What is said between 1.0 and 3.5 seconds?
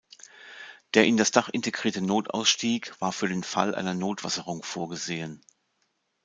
in das Dach integrierte Notausstieg war für den